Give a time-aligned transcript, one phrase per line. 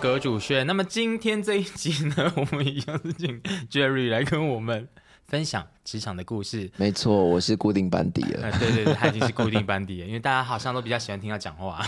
[0.00, 0.66] 葛主轩。
[0.66, 3.40] 那么今天这一集呢， 我们一样是请
[3.70, 4.88] Jerry 来跟我们
[5.26, 6.70] 分享职场的故事。
[6.78, 8.48] 没错，我是固定班底了。
[8.50, 11.86] 呃，对对对，他已经是固定班底了， 因为大家好像都比较喜欢听他讲话。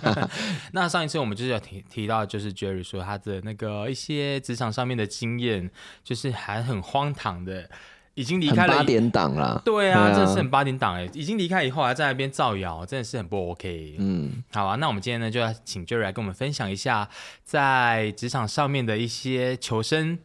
[0.72, 5.70] 那上一次我们就是有提提到，就是 Jerry 说他的那个一些职场上面的经验，
[6.02, 7.68] 就是还很荒唐的，
[8.14, 9.60] 已经离开了八点档啦。
[9.64, 13.96] 对啊，真的是很八点档哎，已经离开以后还在那边造谣，真的是很不 OK。
[13.98, 17.08] 嗯，好啊，那我们今天呢就要请 Jerry 来跟我们分享一下
[17.44, 20.18] 在职场上面的一些求生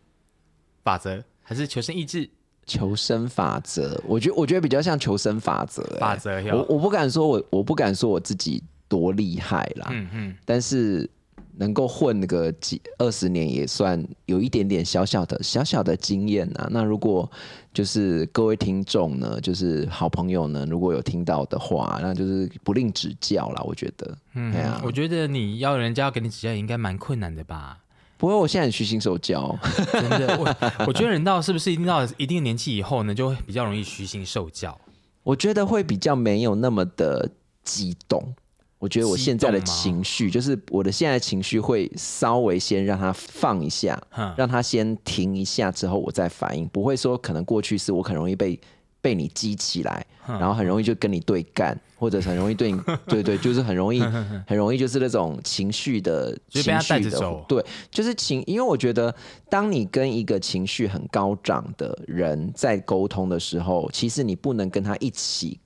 [0.84, 2.30] 法则，还是求生意志
[2.66, 6.00] 求生法则，我觉得我觉得比较像求生法则、欸。
[6.00, 6.42] 法则？
[6.54, 11.10] 我我不敢说我我不敢说我自己多厉害啦，嗯嗯，但是
[11.58, 16.68] 能够混个几二十年也算有一点点小小的小小的经验啊。
[16.72, 17.30] 那如果
[17.74, 23.62] 就是各位听众呢，就是好朋友呢，如果有听到的话，那就是不吝指教啦。
[23.66, 27.80] 我觉得，嗯我觉得你要人家要给你指教，也应该蛮困难的吧？
[28.18, 29.56] 不过我现在很虚心受教，
[29.92, 34.76] 真的， 我我觉得人到是不是一定到一定年纪以后呢，就会比较容易虚心受教？
[35.22, 37.30] 我觉得会比较没有那么的
[37.64, 38.34] 激动。
[38.80, 48.60] 我觉得我现在的情绪，就是我的现在的情绪会稍微先让它放一下，哼，让它先停一下之后，我再反应，不会说可能过去是我很容易被
[49.02, 54.00] 被你激起来，然后很容易就跟你对干，或者很容易对你 对对，就是很容易
[54.46, 57.18] 很容易就是那种情绪的情绪的
[57.48, 59.14] 对，就是情，因为我觉得
[59.50, 65.60] 当你跟一个情绪很高涨的人在沟通的时候，其实你不能跟他一起。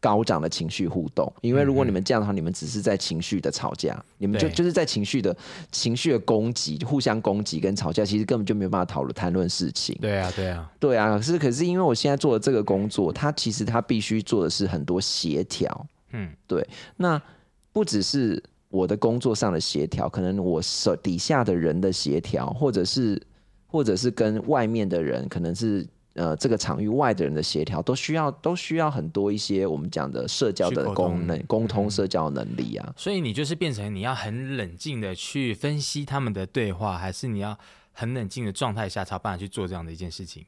[0.00, 5.36] 高涨的情绪互动，因为如果你们这样的话，你们只是在情绪的吵架，你们就就是在情绪的
[5.72, 9.96] 情绪的攻击，互相攻击跟吵架，其实根本就没有办法讨论谈论事情。
[10.00, 15.86] 对啊，对啊，对啊，可是可是因为我现在做的这个工作，它其实它必须做的是很多协调。
[16.12, 17.20] 嗯，对那
[17.72, 23.20] 不只是我的工作上的协调，可能我手底下的人的协调，或者是
[23.66, 25.86] 或者是跟外面的人，可能是
[26.18, 32.92] 呃这个场域外的人的协调，都需要都需要很多一些我们讲的社交的功能、沟通社交能力啊。
[32.96, 37.56] 所以你就是变成你要很冷静的去分析他们的对话，还是你要
[37.92, 40.44] 很冷静的状态下才有办法去做这样的一件事情？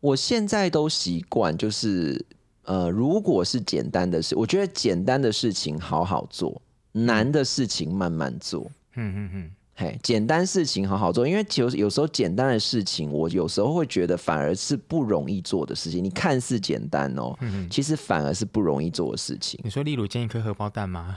[0.00, 2.26] 我现在都习惯，就是
[2.64, 6.60] 呃，如果是简单的事，我觉得简单的事情好好做，
[6.90, 8.68] 难的事情慢慢做。
[8.94, 9.50] 嗯嗯嗯，
[9.82, 16.02] 嘿，简单事情好好做，因为有有时候简单的事情，我有时候会觉得反而是不容易做的事情。
[16.02, 17.36] 你看似简单哦，
[17.68, 21.16] 其实反而是不容易做的事情，你说例如煎一颗荷包蛋吗？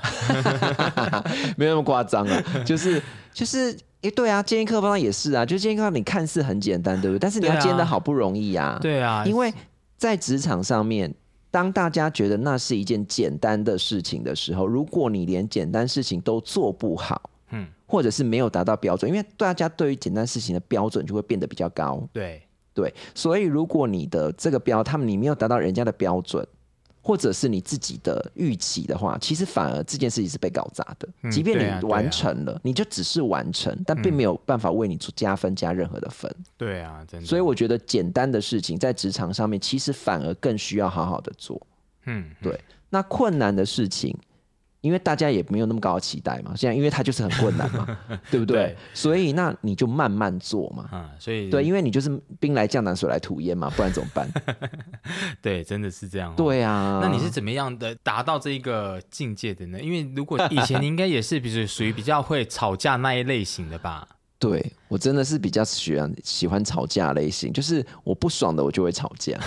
[1.56, 2.44] 没有那么夸张啊。
[2.66, 3.00] 就是
[3.32, 7.20] 就是，哎，对啊，煎一颗包也是啊，就煎一颗包你看似很简单，对不对？
[7.20, 8.80] 但是你要煎的好不容易啊。
[8.82, 9.54] 对啊，因为
[9.96, 11.14] 在职场上面，
[11.52, 17.35] 当大家觉得那是一件简单的事情的时候，如果你连简单事情都做不好，嗯，
[17.86, 22.42] 或者是没有达到标准，因为大家对于简单事情的标准就会变得比较高，对，
[22.74, 26.46] 对，所以如果你的这个标，他们你没有达到人家的标准。
[27.08, 31.08] 或者是你自己的预期的话，其实反而这件事情是被搞砸的。
[31.22, 36.36] 嗯即便你完成了，你就只是完成，但并没有办法为你加分加任何的分。
[36.58, 37.28] 对啊，真的。
[37.28, 41.62] 所以我觉得简单的事情在职场上面，其实反而更需要好好的做。
[42.08, 42.60] 嗯，对，
[42.90, 44.18] 那困难的事情，
[44.86, 47.98] 因为大家也没有那么高的期待嘛，现在因为它就是很困难嘛，
[48.30, 48.56] 对不对？
[48.56, 50.88] 对所以那你就慢慢做嘛。
[50.92, 54.30] 啊，所以对，因为你就是兵来将挡，水来土掩嘛，不然怎么办？
[55.42, 56.34] 对，真的是这样、哦。
[56.38, 59.82] 对啊，那你是怎么样的达到这一个境界的呢？
[59.82, 64.08] 因为如果以前你应该也是，比如属于比较会吵架那一类型的吧？
[64.50, 69.38] 对我真的是比较喜欢喜欢吵架类型，就是我不爽的我就会吵架。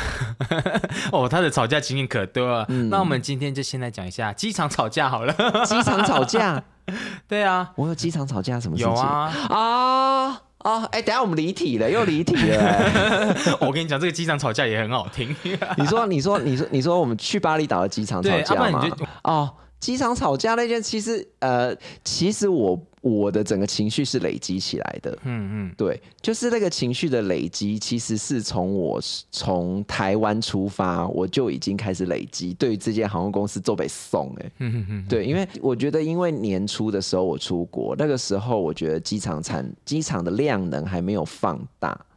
[1.13, 2.65] 哦，他的吵架经验可多了。
[2.69, 5.33] 嗯那我们今天就先来讲一下机场吵架好了。
[5.65, 6.63] 机场吵架，
[7.29, 8.93] 对啊，我有机场吵架什么事情？
[8.93, 9.33] 有啊。
[9.49, 10.85] 啊啊！
[10.91, 15.35] 哎、等下我们离题了，又离题了、哎 我跟你讲，这个机场吵架也很好听。
[15.77, 18.91] 你说，你说，你说，你说，我们去巴厘岛的机场吵架吗然你？
[18.91, 19.49] 就哦，
[19.81, 25.17] 机场吵架那件，其实呃，其实我我的整个情绪是累积起来的。
[25.23, 42.08] 嗯嗯，对，就是那个情绪的累积，其实是从我从台湾出发，我就已经开始累积对于这间航空公司做北送哎、嗯哼哼，对，因为我觉得，因为年初的时候我出国，那个时候我觉得机场产机场的量能还没有放大，嗯嗯，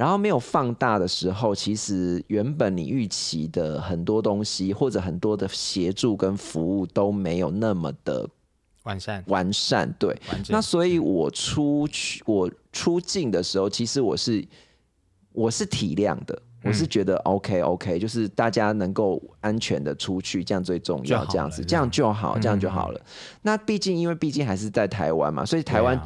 [0.00, 8.26] 然后没有放大的时候，其实原本你预期的很多东西或者很多的协助跟服务都没有那么的
[8.84, 9.22] 完善。
[9.26, 10.18] 完善，对，
[10.48, 14.42] 那所以我出去我出境的时候，其实我是
[15.32, 22.98] 我是体谅的，我是觉得 OK OK，就是大家能够安全的出去，这样最重要，这样子，这样就好，这样就嗯好了。
[23.42, 26.00] 那毕竟因为毕竟还是在台湾嘛，所以台湾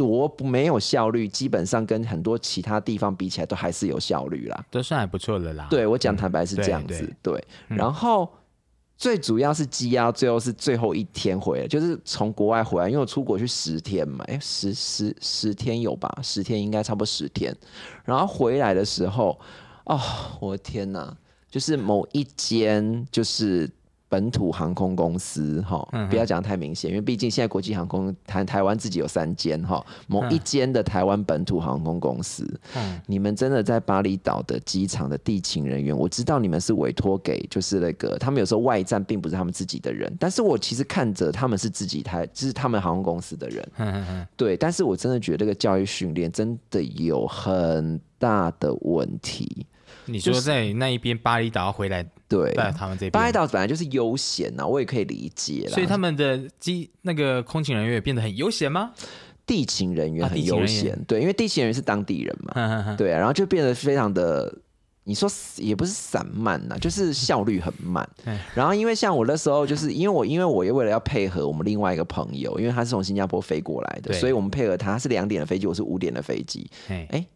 [0.00, 4.64] 多不没有效率，基本上跟很多其他地方比起来都还是有效率啦。
[4.70, 5.66] 都算还不错的啦。
[5.68, 7.34] 对我讲坦白是这样子，对。
[7.68, 8.26] 嗯然后
[8.96, 16.10] 最主要是积压，最后是最后一天回来，就是从国外回来，因为我出国去十天嘛，哎，十十十天有吧？
[16.22, 17.54] 十天应该差不多十天。
[18.06, 19.38] 然后回来的时候，
[19.84, 20.00] 哦，
[20.40, 21.14] 我的天哪！
[21.50, 23.68] 就是某一间就是
[24.10, 33.00] 本土航空公司哈，不要讲太明显，因为毕竟现在国际航空台台湾自己有三间哈，某一间的台湾本土航空公司，嗯。
[33.06, 44.26] 你们真的在巴厘岛的机场的地勤人员，我知道你们是委托给就是那个他们有时候外站并不是他们自己的人，但是我其实看着他们是自己台，就是他们航空公司的人，哼哼哼。
[44.36, 49.66] 对，但是我真的觉得这个教育训练真的有很大的问题，
[50.06, 52.52] 你说在那一边巴厘岛回来对。
[52.52, 55.72] 在他们这边，巴厘岛本来就是悠闲呐，我也可以理解啦。
[55.72, 58.92] 所以他们的机那个空勤人员也变得很悠闲吗？
[59.46, 64.54] 地勤人员啊很悠闲，对，因为地勤人员是当地人嘛，对啊，然后就变得非常的，
[65.02, 68.38] 你说也不是散漫呐、就是效率很慢嗯。
[68.54, 77.26] 然后因为像我那时候，就是因为我因为我也为了要配合我们另外一个朋友，因为他是从新加坡飞过来的，所以我们配合他，他是两点的飞机，我是五点的飞机，嘿哎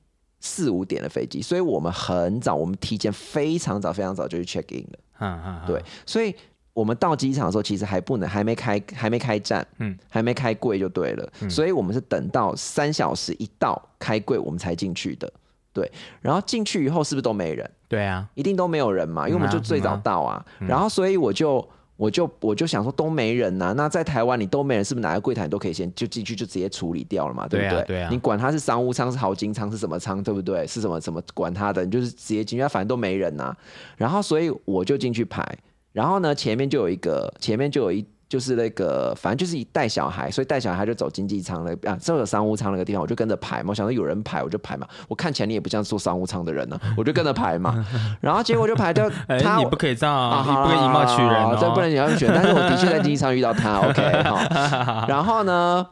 [0.45, 6.35] 四五点的飞机，所以我们很早，我们提前非常早非常早就去 check in 了，对，所以。
[6.75, 9.65] 我们到机场的时候，其实还不能，还没开，还没开站，
[10.11, 15.33] 还没开柜就对了，所以我们是等到三小时一到开柜，我们才进去的，
[15.73, 15.89] 对。
[16.21, 17.71] 然后进去以后是不是都没人？
[17.87, 20.45] 对啊，一定都没有人嘛，因为我们就最早到啊。
[20.59, 21.65] 然后所以我就
[21.97, 27.71] 我就我就想说都没人呐、那在台湾你都没人，是不是哪个柜台你都可以先就进去就直接处理掉了嘛，对不对？
[27.71, 30.67] 对啊对啊你管他是商务舱是豪金舱是什么舱，对不对？
[30.67, 33.57] 是什么什么管他的，你就是直接进去，反正都没人呐、
[33.97, 35.47] 然后所以我就进去排，
[35.93, 38.05] 然后呢前面就有一个前面就有一。
[38.29, 43.67] 就是那个，反正就是一带小孩，所以带小孩就走经济舱那啊，这有商务舱那个地方，我就跟着排嘛。
[43.69, 44.87] 我想到有人排，我就排嘛。
[45.09, 47.85] 我看起来你也不像坐商务舱的人呢、 我就跟着排嘛。
[48.21, 52.35] 然后结果就排到哎，他，你不可以这样啊，啊，你不可以以貌取人这不能以貌取人。
[52.35, 55.05] 但是我的确在经济舱遇到他，OK 哈。
[55.09, 55.87] 然后呢，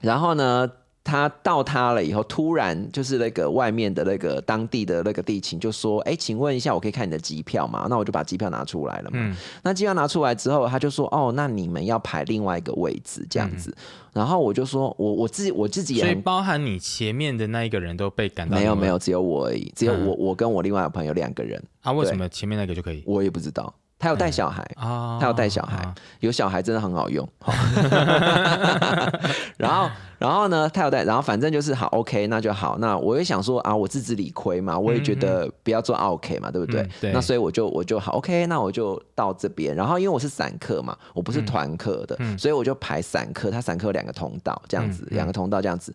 [0.00, 0.68] 然后呢，
[1.08, 9.12] 他到他了以后，突然就是那个外面的那个当地的那个地勤就说：“哎，请问一下，我可以看你的机票吗？”那我就把机票拿出来了嘛。
[9.14, 13.74] 嗯那机票拿出来之后，他就说：“哦，那你们要排另外一个位置这样子。
[14.12, 21.92] 然后我就说：“我我自己我自己也嗯所以包含你前面的那一个人都被赶到，没有没有，只有我而已，只有嗯我我跟我另外一个朋友两个人，啊？
[21.92, 23.72] 为什么前面那个就可以我也不知道。
[23.98, 25.18] 他有带小孩，啊？
[25.20, 27.28] 他有带小孩，啊有小孩真的很好用。
[29.58, 32.78] 然后，然后呢，他有带，然后反正就是好，OK，那就好。
[32.78, 36.88] 那我也想说啊，我自知理亏嘛，我也觉得不要做 OK 嘛，对不对？
[37.12, 39.74] 那所以我就我就好，OK，那我就到这边。
[39.74, 43.50] 然后因为我是散客嘛，我不是团客的，所以我就排散客。
[43.50, 45.92] 他散客有两个通道这样子，两个通道这样子。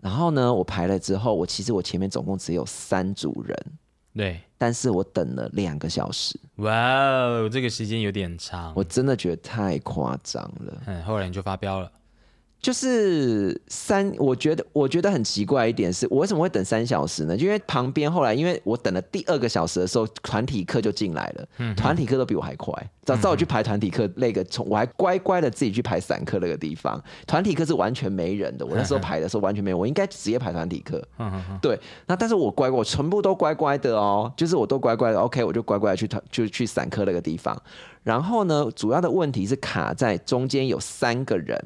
[0.00, 3.56] 然后呢，我排了之后，我其实我前面总共只有三组人，
[4.16, 10.82] 对，但是我等了两个小时，哇哦，这个时间有点长，我真的觉得太夸张了。
[10.84, 11.90] 嗯，后来你就发飙了，
[12.60, 17.34] 就是三，我觉得我觉得很奇怪一点是，我为什么会等三小时呢？
[17.36, 22.74] 因为旁边后来，因为我等了第二个小时的时候，团体课就进来了，嗯团体课都比我还快。
[23.02, 28.64] 早知道我去排团体课那个，从我还乖乖的自己去排散课那个地方，团体课是完全没人的。
[28.64, 31.02] 我那时候排的时候完全没有，我应该直接排团体课。
[31.62, 37.56] 对，那但是我乖乖，我全部都乖乖的哦，就是我都乖乖的，OK，我就乖乖的去团，就去散课那个地方。
[38.02, 41.58] 然后呢，主要的问题是卡在中间有三个人，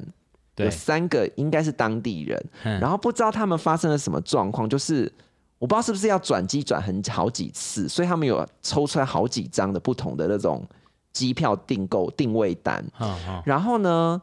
[0.63, 5.11] 有，三个应该是当地人，嗯然后不知道他们发生了什么状况，就是
[5.59, 10.65] 我不知道是不是要转机转很好几次，所以他们有抽出来好几张的不同的那种
[11.11, 14.21] 机票订购定位单，嗯嗯，然后呢，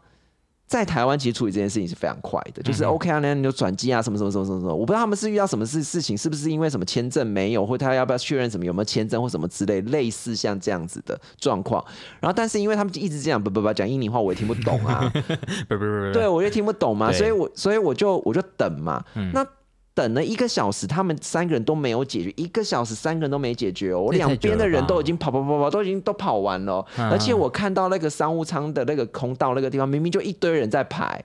[0.72, 11.84] 在台湾其实处理这件事情是非常快的，就是 OK 啊，那你就转机啊，什么什么什么什么什么，我不知道他们是遇到什么事事情，是不是因为什么签证没有，或他要不要确认什么有没有签证或什么之类，类似像这样子的状况。
[12.20, 15.12] 然后，但是因为他们一直这样不不不讲印尼话，我也听不懂啊，
[15.68, 19.30] 不不不不，对，我也听不懂嘛，所以我所以我就我就等嘛，嗯。
[19.34, 19.46] 那。
[19.94, 24.08] 等了一个小时，他们三个人都没有解决，一个小时三个人都没解决哦。
[24.12, 31.22] 两边的人都已经跑跑跑跑，都已经都跑完了哦、嗯而且我看到那个商务舱的那个空道那个地方，明明就一堆人在排，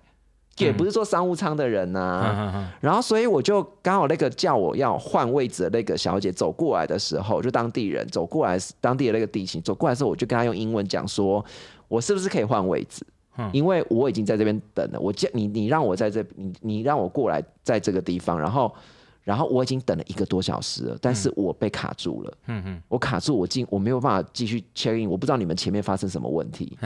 [0.57, 11.43] 也不是坐商务舱的人呐、然后，所以我就刚好那个叫我要换位置的那个小姐走过来的时候，就当地人走过来，当地的那个地勤走过来的时候，我就跟她用英文讲说，
[11.87, 13.05] 我是不是可以换位置？
[13.37, 13.49] 嗯。
[13.53, 18.73] 因为我已经在这边等了，我叫你，你让我在这，你你让我过来，在这个地方，然后，
[19.23, 22.81] 然后我已经等了一个多小时了，但是我被卡住了，嗯嗯。
[22.87, 26.77] 我卡住，我进我没有办法继续 check in，我不知道你们前面发生什么问题。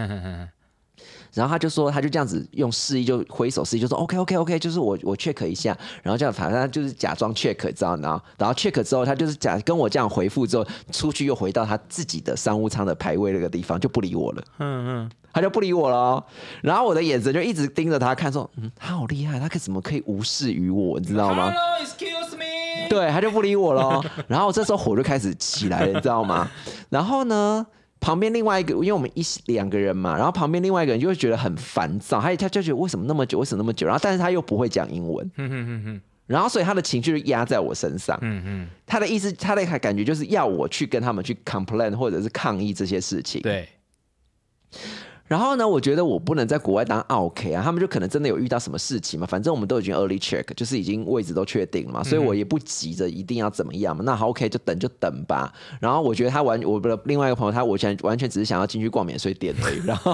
[1.34, 14.44] 然后他就说，他就这样子用示意，就挥手示意，就说 OK OK OK，就是我我 check 一下，然后这样反正他就是假装 check，知道然后然后 check 之后，他就是假跟我这样回复之后，出去又回到他自己的商务舱的排位那个地方，就不理我了。
[14.60, 16.24] 嗯嗯，他就不理我了哦、
[16.62, 22.90] 然后我的眼神就一直盯着他看，说，嗯，他好厉害，他可怎么可以无视于我，你知道吗？Hello，excuse me。
[22.90, 24.06] 对，他就不理我了哦。
[24.28, 26.50] 然后这时候火就开始起来了，你知道吗？
[26.90, 27.66] 然后呢，
[28.02, 33.86] 旁边另外一个，因为我们一两个人嘛，然后旁边另外一个人就会觉得很烦躁，他他就觉得为什么那么久，为什么那么久？
[33.88, 38.18] 然后但是他又不会讲英文，哼哼哼哼然后所以他的情绪就压在我身上。
[38.22, 43.42] 嗯嗯，他的意思，他的感觉就是要我去跟他们去 complain 或者是抗议这些事情。
[43.42, 43.70] 对，
[45.32, 54.04] 然后呢，我觉得我不能在国外当 OK 啊，他们就可能真的有遇到什么事情嘛，反正我们都已经 early check，就是已经位置都确定了嘛，所以我也不急着一定要怎么样嘛。
[54.06, 55.50] 那好 OK，就等就等吧。
[55.80, 60.14] 然后我觉得他完，我的另外一个朋友，他我现在完全只是想要进去逛免税店而已， 然后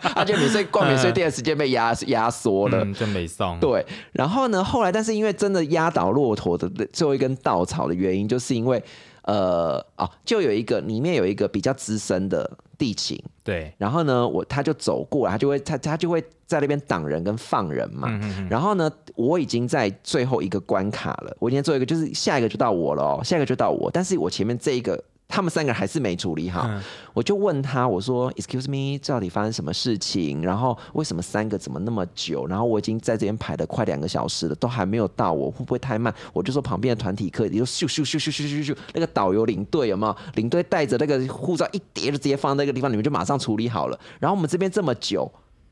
[0.00, 2.84] 他觉得免税逛免税店的时间被压压缩了。
[2.84, 3.58] 嗯，真没送。
[3.58, 8.80] 对，然后呢，后来但是因为真的压倒骆驼的最后一根稻草的原因，就是因为
[9.24, 18.08] 呃哦，就有一个里面有一个比较资深的地勤，对，然后呢，我他就走过来，他就会他他就会在那边挡人跟放人嘛。
[18.48, 25.02] 然后呢，我已经在最后一个关卡了，我今天做一个，就是下一个就到我了哦，下一个就到我，但是我前面这一个。
[25.26, 26.68] 他们三个人还是没处理好，
[27.12, 30.42] 我就问他，我说：“Excuse me，到底发生什么事情？
[30.42, 32.46] 然后为什么三个怎么那么久？
[32.46, 40.16] 然后我已经在这边排了快两个小时了，都还没有到我，会不会太慢？”我就说旁边的团体课，也就咻咻咻咻咻咻咻，那个导游领队有没有？
[40.34, 43.98] 领队带着那个护照一叠就直接放在那个地方，你们就马上处理好了。
[44.20, 45.30] 然后我们这边这么久。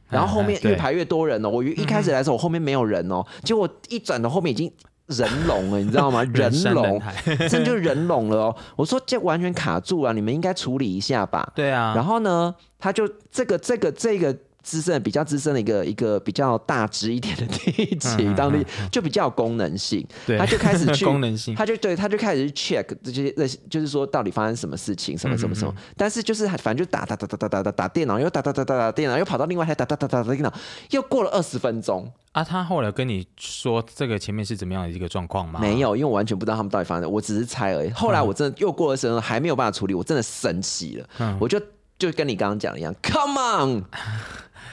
[0.08, 4.70] 然后后面越排越多人哦，我一开始来的时候，我后面没有人哦，结果一转头后面已经
[5.12, 6.22] 人龙了，你知道吗？
[6.32, 7.14] 人龙，海
[7.48, 8.56] 真就人龙了哦。
[8.76, 11.52] 我说这完全卡住了，你们应该处理一下吧。
[11.54, 20.38] 对啊，然后呢，他就这个这个这个资深比较资深的一个一个比较大只一点的地嗯勤，当地就比较有功能性，对。
[20.38, 21.54] 他就开始去 功能性。
[21.54, 25.74] 他就对他就开始去 check 这些这些，就是说到底发生什么事情，什么什么什嗯么。
[25.96, 30.52] 但是就是反正就打打打打打打打打电脑，又打打打打打电脑，又跑到另外一台打打打打打电脑，
[30.90, 35.60] 又过了二十分钟，啊，他后来跟你说这个前面是怎么样的一个状况吗？
[35.60, 37.90] 没有，因为我完全不知道他们到底发生我只是猜而已。
[37.90, 41.36] 后来我真的又过了时候还没有办法处理，我真的生气了，嗯。
[41.40, 41.60] 我就
[41.98, 43.84] 就跟你刚刚讲的一样，Come on。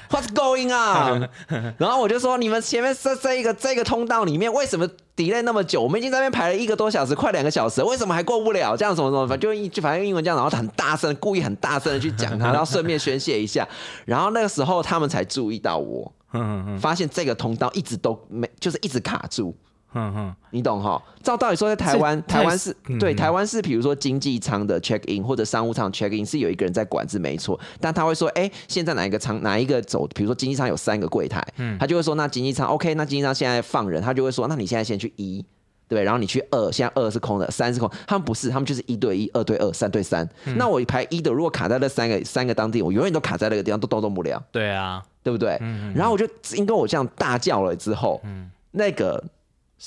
[0.10, 1.30] What's going on？
[1.78, 5.80] 然后我就说，你们前面这这一个这个通道里面为什么 delay 那么久？
[5.84, 8.76] 我们已经在那边排了一个多小时，快两个小时，为什么还过不了？
[8.76, 13.68] 这样什么什么，反正就就反正用英文这样，然后很大声，故意很大声的去讲他， 然后顺便宣泄一下。
[14.06, 16.12] 然后那个时候他们才注意到我，
[16.82, 19.56] 发现这个通道一直都没，就是一直卡住。
[19.94, 21.02] 嗯嗯，你懂哈？
[21.24, 27.60] 照道理说，在台湾，台湾是对嗯台湾是，比如说经济舱的 check in 或者商务舱 check in 是有一个人在管，制没错。
[27.82, 30.08] 但他会说，哎、现在哪一个舱哪一个走？
[30.16, 35.46] 比如说经济舱有三个柜台，嗯他就会说，那经济舱 OK，那经济舱现在放人，他就会说，那你现在先去一。
[35.88, 37.90] 对，然后你去二，现在二是空的，三是空。
[38.06, 40.24] 他们不是，他们就是一对一、二对二、三对三。
[40.46, 44.40] 嗯那我排一的，如果卡在那三个三个当地，我永远都卡在那个地方，都动动不了。
[44.52, 45.58] 对啊，对不对？
[45.62, 48.22] 嗯然后我就因为我这样大叫了之后，
[48.70, 49.24] 那个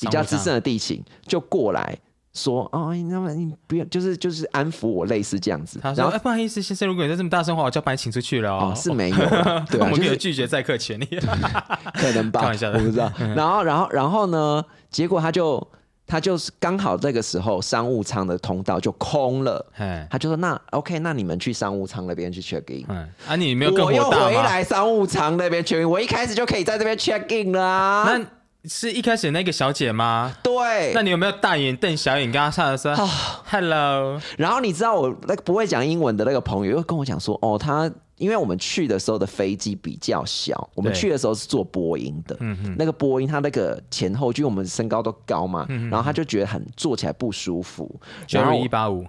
[0.00, 1.96] 比较资深的地勤就过来
[2.32, 8.74] 说：“哦，那么你不要，就是就是安抚我，类似这样子。”他说：“然后哎，不好意思，先生，如果你再这么大声话，我就要把你请出去了哦哦。
[8.74, 11.06] 是没有啦， 对我啊，们有拒绝载客权利。
[11.94, 13.12] 可能吧，开玩笑的我不知道。
[13.36, 15.66] 然后然后然后呢，结果他就
[16.06, 19.64] 他就是刚好这个时候商务舱的通道就空了。
[19.78, 24.10] 嗯他就说：“那 OK，那你们去商务舱那边去 check in。”嗯，啊，你没有跟我又？
[24.10, 28.04] 回来商务舱那边 check in，我一开始就可以在这边 check in 了啊。
[28.06, 28.26] 那
[28.64, 30.32] 是一开始那个小姐吗？
[30.42, 33.08] 对，那你有没有大眼瞪小眼跟她上来说啊。
[33.44, 34.20] “hello”？
[34.38, 42.36] 然后你知道我那个不会讲英文的那个朋友又跟我讲说，哦，他因为我们去的时候的飞机比较小，我们去的时候是坐波音的，
[42.78, 49.04] 那个波音它那个前后，因为我们身高都高嘛，然后他就觉得很坐起来不舒服，然后 Jerry 一八五，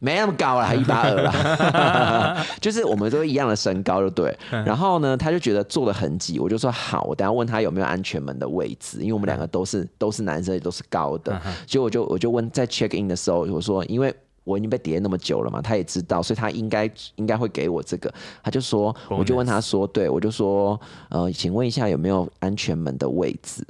[0.00, 4.36] 没那么高啦，还一八二啦， 就是我们都一样的身高，就对。
[4.50, 11.40] 然后呢，他就觉得坐的很挤，我就说好，我等下问他有没有安全门的位置，因为我们两个都是都是男生，也都是高的。
[11.66, 14.12] 结果我就我就问，在 check in 的时候，我说因为。
[14.42, 18.12] 我已经被叠那么久了嘛，他也知道，所以他应该应该会给我这个。
[18.42, 20.80] 他就说，我就问他说，对我就说，
[21.10, 23.64] 呃，请问一下有没有安全门的位置？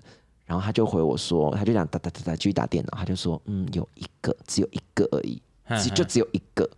[0.46, 5.42] 然后他就回我说，他就讲哒哒哒哒继续打电脑，他就说，嗯，有一个，只有一个而已。
[5.78, 6.68] 只就只有一个。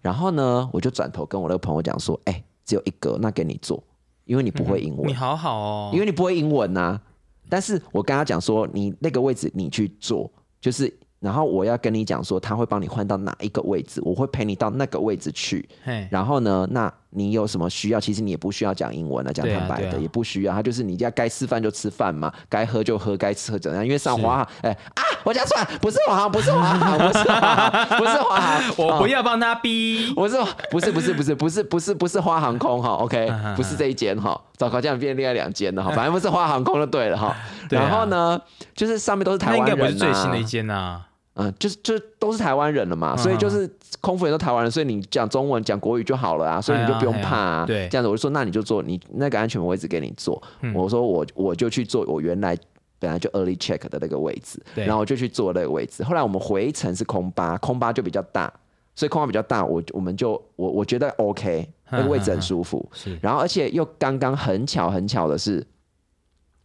[0.00, 3.82] 然后呢，我就转头跟我那个朋友讲说：“哎、只有一个，那给你做，
[4.24, 7.00] 因为你不会英文，你好好哦，因为你不会英文呐、
[7.48, 10.30] 但是我跟他讲说，你那个位置你去做，
[10.60, 15.68] 就是然后我要跟你讲说他会帮你换到哪一个位置，我会陪你到那个位置去。
[16.10, 18.00] 然后呢，那你有什么需要？
[18.00, 20.52] 其实你也不需要讲英文了，讲坦白的、也不需要。
[20.52, 23.84] 他就是你家该吃饭就吃饭嘛，该喝就喝，该吃喝怎样？
[23.84, 30.12] 因为上华，哎啊，我讲错了，不是华航，不是华航，不是华，不是华航，我不要帮他逼。
[30.16, 30.36] 我是
[30.70, 37.34] 不是不是不是不是不是不是花航空哈，OK，不是这一间哈，糟糕，这样变另外两间了哈，反正不是花航空就对了哈。
[37.70, 38.40] 然后呢，
[38.74, 41.02] 就是上面都是台湾人、啊，该不是最新的一间呐。
[41.34, 43.66] 嗯，就是就都是台湾人了嘛，所以就是
[44.02, 47.64] 空服员都台湾人，所以你讲中文讲国语就好了啊，所以你就不用怕啊。
[47.66, 50.42] 对这样子我就说那你就坐你那个安全位置给你坐，
[50.74, 52.56] 我说我我就去坐我原来。
[53.02, 56.04] 本来就 early check 的那个位置，然后我就去坐那个位置。
[56.04, 58.52] 后来我们回程是空巴，空巴就比较大，
[58.94, 62.88] 所以空巴比较大，我我们就我我觉得 OK，那个位置很舒服。
[62.92, 65.66] 是然后而且又刚刚很巧很巧的是，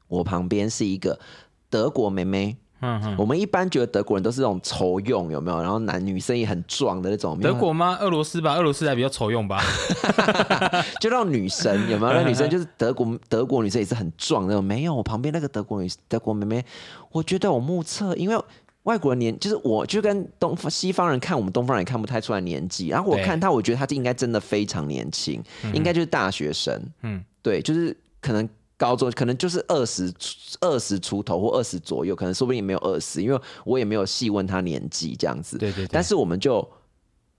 [0.08, 1.20] 我旁边是一个
[1.72, 5.62] 德国妹妹，嗯嗯，我们一般觉得德国人都是那种愁用，有没有？
[5.62, 7.40] 然后男女生也很壮的那种。
[7.40, 7.98] 德国吗？
[8.00, 9.62] 俄罗斯吧，俄罗斯还比较愁用吧。
[11.02, 12.14] 就那种女生有没有？
[12.14, 14.64] 那女生就是德国德国女生也是很壮那种。
[14.64, 16.66] 没有，我旁边那个德国女德国妹妹，
[17.12, 18.40] 我觉得我目测，因为
[18.84, 25.44] 外国人年就是我就跟东方西方人看我们东方人也看不太出来年纪，然后我看她，我觉得她应该真的非常年轻，
[25.74, 26.82] 应该就是大学生。
[27.02, 30.14] 嗯，对，就是可能高中，可能就是二十
[30.62, 35.58] 二十出头或二十左右，可能说不定也没有二十，因为我也没有细问他年纪这样子。
[35.58, 35.90] 对对对。
[35.92, 36.68] 但是我们就，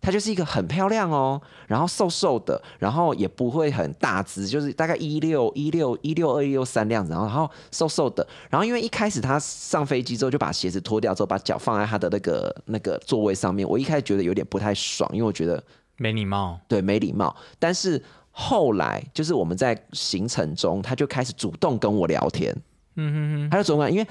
[0.00, 15.62] 她就是一个很漂亮哦，然后瘦瘦的，然后也不会很大只，就是大概一六一六一六二一六三这样子，然后然后瘦瘦的，然后因为一开始她上飞机之后就把鞋子脱掉之后，把脚放在她的那个那个座位上面，我一开始觉得有点不太爽，因为我觉得
[15.96, 16.60] 没礼貌。
[16.68, 18.02] 对没礼貌，但是
[18.40, 22.54] 后来就是我们在行程中，他就开始主动跟我聊天，
[22.94, 24.06] 嗯哼哼，他就主动因为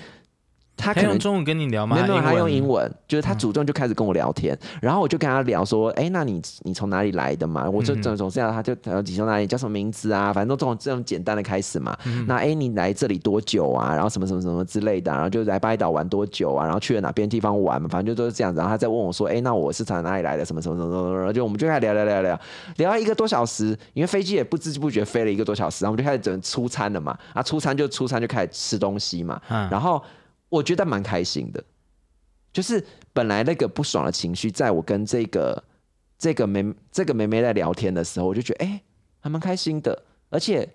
[0.78, 1.96] 她可能用中文跟你聊吗？
[1.96, 2.90] 没有没有，他用英文。
[3.08, 7.68] 就是他主动就开始跟我聊天，然后我就跟他聊说，哎、那你你从哪里来的嘛？
[7.70, 10.32] 我就嗯总总是要他就呃你从哪里叫什么名字啊？
[10.32, 11.98] 反正都这种这种简单的开始嘛。
[12.06, 13.94] 嗯那哎、诶你来这里多久啊？
[13.94, 16.66] 然后什么什么什么之类的啊、然后就来巴厘岛玩多久啊？
[16.66, 17.88] 然后去了哪边地方玩嘛？
[17.90, 18.60] 反正就都是这样子。
[18.60, 20.46] 然后他再问我说，哎、那我是从哪里来的？
[20.46, 21.18] 什么什么什么什么？
[21.18, 22.40] 然后就我们就开始聊聊聊聊
[22.76, 27.18] 聊了一个多小时，因为飞机也不知不觉飞了一个多小时，然后我们就开始整出餐了嘛。
[27.34, 29.42] 啊，出餐就出餐就开始吃东西嘛。
[29.50, 30.02] 嗯然后
[30.50, 31.64] 我觉得蛮开心的，
[32.52, 32.84] 就是
[33.14, 35.64] 本来那个不爽的情绪，在我跟这个
[36.18, 38.82] 这个妹这个妹妹在聊天的时候，我就觉得哎、
[39.20, 40.68] 还蛮开心的，而且。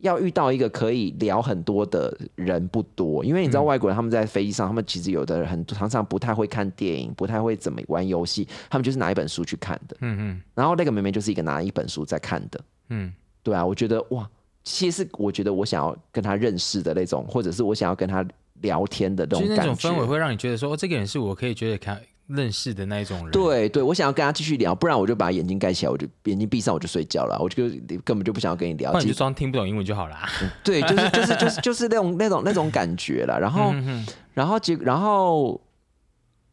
[0.00, 9.94] 要遇到一个可以聊很多的人不多，因为你知道外国人他们在飞机上，他们其实有的人很常常不太会看电影，不太会怎么玩游戏，他们就是拿一本书去看的。
[10.00, 10.42] 嗯嗯。
[10.54, 13.12] 然后那个妹妹就是一个拿一本书在看的，嗯，
[13.42, 14.26] 对啊，我觉得哇，
[14.64, 18.26] 其实我觉得我想要跟她认识的那种，或者是我想要跟她
[18.62, 19.88] 聊天的那就是那种感觉。
[19.88, 27.64] 种氛围会让你觉得说，哦，这个人是我可以觉得看认识的那一种人。，对对，我想要跟他继续聊，不然我就把眼睛盖起来，我就眼睛闭上，我就睡觉了，我就
[28.04, 30.28] 根本就不想要跟你聊你就装听不懂英文就好啦。
[30.62, 33.38] 对，就是就是就是 就是那种那种那种感觉了。
[33.40, 35.60] 然后嗯然后结然后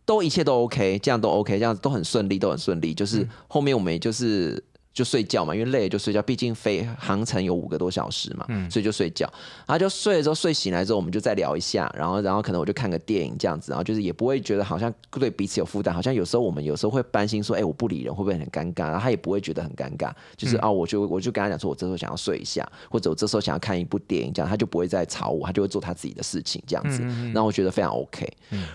[0.04, 2.93] 都一切都 OK，这样都 OK，这样子都很顺利，都很顺利。
[2.93, 4.62] 就是嗯后面我们也就是
[4.97, 9.31] 就睡觉嘛，因为累了就睡觉，毕竟飞航程有五个多小时嘛，嗯所以就睡觉。
[9.67, 18.86] 然后就睡了之后，睡醒来之后，我们就再聊一下，然后然后可能我就看个电影这样子，然后就是也不会觉得好像对彼此有负担，好像有时候我们有时候会担心说，哎、我不理人会不会很尴尬？
[18.86, 27.03] 然后他也不会觉得很尴尬，就是、啊，我就我就跟他讲说，我这时候想要睡一下，或者我这时候想要看一部电影，这样他就不会再吵我，他就会做他自己的事情这样子。
[27.03, 28.27] 然后我觉得非常 OK。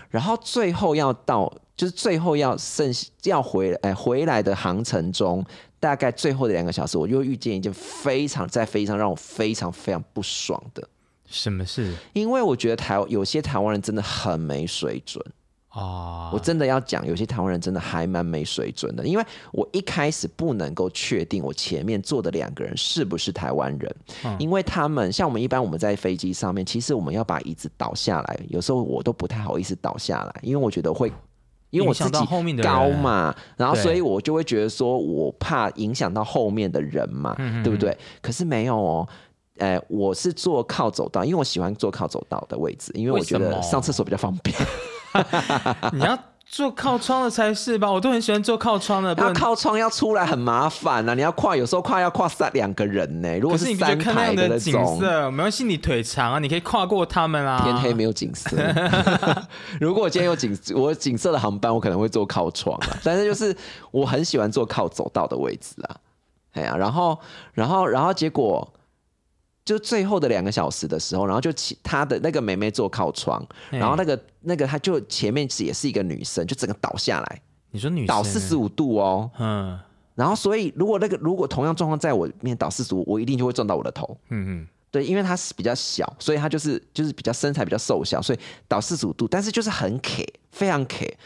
[0.09, 5.43] 然后最后要到，就是最后要剩要回哎回来的航程中，
[5.83, 10.87] 大概最后的两个小时，我又遇见一件非常在飞机上让我非常非常不爽的，
[11.25, 15.21] 什么事因为我觉得台有些台湾人真的很没水准。
[15.67, 16.31] 啊？
[16.31, 23.95] 我真的要讲，有些台湾人真的还蛮没水准的，因为我一开始不能够确定我前面坐的两个人是不是台湾人，
[24.39, 31.11] 因为他们像我们一般我们在飞机上面，其实我们要把椅子倒下来，有时候我都不太好意思倒下来，因为我觉得会。
[31.73, 37.97] 因为我自己到后面的高嘛，然后所以我就会觉得说，我怕影响到后面的人嘛，嗯对不对？
[38.21, 39.07] 可是没有哦，
[39.57, 44.55] 呃，我是坐靠走道，因为我喜欢坐靠走道的位置，因为我觉得上厕所比较方便。
[45.93, 46.17] 你要
[46.53, 47.91] 坐靠窗的才是吧？
[47.91, 57.63] 我都很喜欢坐靠窗的，不要靠窗要出来很麻烦呐、你要跨，有时候跨要跨三两个人呢、如果可是你不觉三得看那排的那样的景，色，没关系，你腿长啊，你可以跨过他们啊。
[57.63, 58.55] 天黑没有景色。
[59.81, 62.97] 如果我今天有景，我景色的航班，我可能会坐靠窗啊。
[63.03, 63.55] 但是就是
[63.89, 65.97] 我很喜欢坐靠走道的位置啊。
[66.51, 67.17] 哎呀、然后
[67.53, 68.71] 然后然后结果
[69.65, 79.29] 就最后的两个小时的时候，然后就其他的那个妹妹坐靠窗，然后那个那个她就前面也是一个女生，就整个倒下来，你说女倒四十五度哦。
[79.39, 79.79] 嗯
[80.15, 84.15] 然后所以如果那个如果同样状况在我面倒四十五，我一定就会撞到我的头。
[84.29, 91.17] 嗯嗯，对，因为她是比较小，所以她就是就是比较身材比较瘦小，所以倒四十五度，但是就是很 K，非常 K。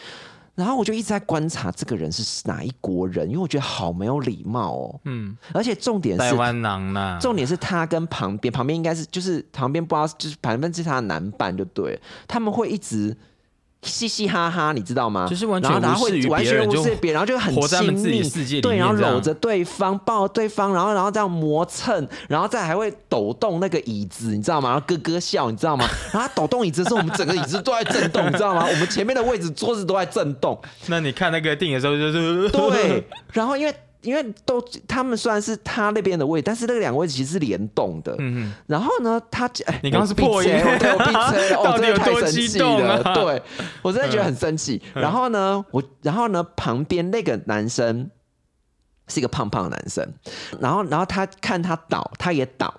[0.58, 5.00] 然后我就一直在观察这个人是哪一国人，因为我觉得好没有礼貌哦。
[5.06, 13.16] 嗯，而且重点是台湾狼呐，重点是他跟旁边旁边应该是就是旁边不知道就是反正是他的男伴就对，他们会一直
[13.88, 15.26] 嘻嘻哈哈，你知道吗？
[15.30, 24.70] 就是完全然后会完全无视别人，然后就很亲密自己世界里对，然后搂着对方，抱对方，然后然后这样磨蹭，然后再还会抖动那个椅子，你知道吗？
[24.70, 25.88] 然后咯咯笑，你知道吗？
[26.14, 28.66] 然后他抖动椅子的时候，我们整个椅子都在震动，你知道吗？
[28.70, 38.16] 我们前面的位置桌子都在震动，那你看那个电影的时候就是对，然后因为因为都他们虽然是他那边的位置，但是那个两个位置其实是联动的。
[38.20, 40.52] 嗯然后呢，他哎你刚刚是破音。
[40.54, 43.42] 我闭嘴我对我闭嘴了， 哦，到底真的太生气了，对
[43.82, 44.82] 我真的觉得很生气。
[44.94, 48.10] 然后呢，我然后呢，旁边那个男生
[49.08, 50.14] 是一个胖胖的男生，
[50.60, 52.74] 然后然后他看他倒，他也倒，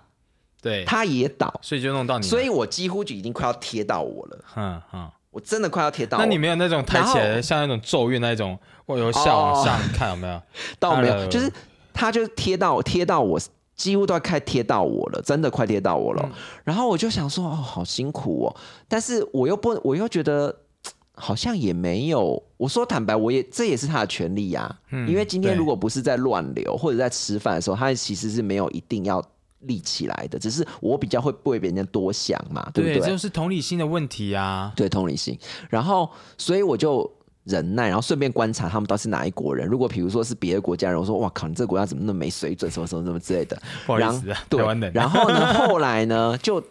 [0.61, 6.19] 对，他也倒，所以就弄到你，所以我几乎就已经快要贴到我了，嗯嗯，我真的快要贴到。
[6.19, 10.41] 那你没有那种抬起来像那种咒怨那一种，我有下往上看有没有？
[10.79, 11.53] 倒没有，就是
[11.93, 13.41] 他就贴到贴到我，
[13.75, 16.29] 几乎都要快贴到我了，真的快贴到我了。
[16.65, 18.57] 然后我就想说，哦，好辛苦哦，
[18.89, 20.55] 但是我又不，我又觉得。
[21.21, 29.21] 好像也没有，我说坦白，我也这也是他的权利呀、因为今天如果不是在乱流或者在吃饭的时候，他其实是没有一定要
[29.61, 34.73] 立起来的，只是我比较会为别人多想嘛，对不对，这就是同理心的问题啊。
[34.77, 35.39] 对同理心。
[35.69, 37.11] 然后，所以我就
[37.45, 39.67] 忍耐，然后顺便观察他们到底是哪一国人。
[39.67, 43.61] 如果比如说是别的国家人，我说哇靠，你这个国家怎么那么没水准，什么什么什么之类的。
[43.87, 44.93] 不好意然思啊，对台湾人。
[44.93, 46.63] 然后呢，后来呢，就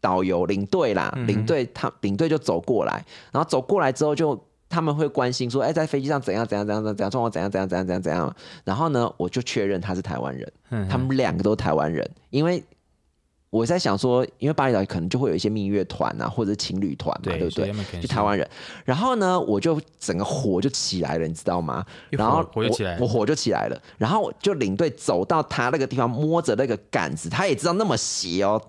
[0.00, 4.38] 导游领队啦，嗯领队他领队就走过来，然后走过来之后就。
[4.74, 12.64] 他们会关心说：“哎，在飞机上怎样怎样怎样怎样状况怎样怎样怎样怎样怎样。”然后呢，我就确认他是台湾人，嗯他们两个都是台湾人，因为
[13.50, 17.72] 我在想说，因为巴厘岛可能就会有一些蜜月团啊，或者是情侣团嘛，对不对？
[18.00, 18.44] 就台湾人。
[18.84, 21.86] 然后呢，我就整个火就起来了，你知道吗？
[22.10, 23.80] 然后火火就起来我我火就起来了。
[23.96, 28.60] 然后就领队走到他那个地方，摸着那个杆子，他也知道那么斜哦，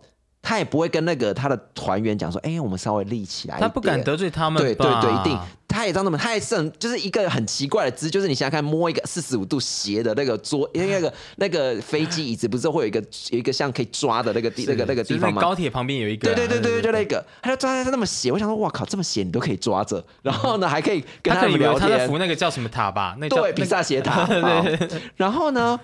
[0.46, 5.36] 他也不会跟那个他的团员讲说：“哎，我们稍微立起来。”他不敢得罪他们，对对对，一定。
[5.68, 13.00] 他也知道那么，他也是很就是一个很奇怪的姿，就是你想想看，摸一个四十五度斜的那个桌，因为那个那个飞机椅子不是会有一个
[13.32, 15.42] 有一个像可以抓的那个地那个那个地方吗？
[15.42, 23.18] 高铁旁边有一个啊，对对对对对，就那个，他就抓在那么斜，我想说，哇靠，这么斜你都可以抓着，然后呢还可以跟他们聊天他在扶，那个叫什么塔吧？
[23.20, 24.24] 那叫对，比萨斜塔。
[24.30, 25.78] 对然后呢，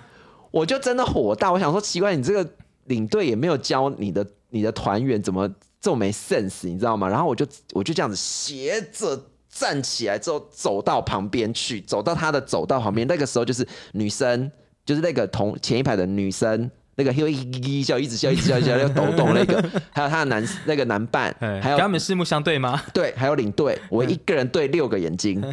[0.52, 2.48] 我就真的火大，我想说，奇怪，你这个
[2.84, 7.08] 领队也没有教你的你的团员怎么这么没 sense，你知道吗？
[7.08, 9.20] 然后我就我就这样子斜着。
[9.54, 13.06] 站起来之后，走到旁边去，走到他的走道旁边。
[13.06, 14.50] 那个时候就是女生，
[14.82, 19.62] 就是那个同前一排的女生，那个嘿嘿笑，一直笑，一直笑，一直笑，要抖动那个，
[19.92, 22.82] 还有他的男那个男伴，哎还有跟他们四目相对吗？
[22.94, 25.44] 对，还有领队，我一个人对六个眼睛，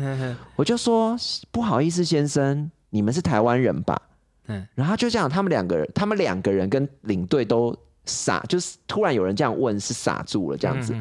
[0.56, 1.18] 我就说
[1.52, 4.02] 不好意思，先生，你们是台湾人吧？
[4.48, 7.76] 嗯然后就这样，他们两个人，他们两个人跟领队都
[8.10, 10.96] 傻，就是突然有人这样问，是傻住了这样子。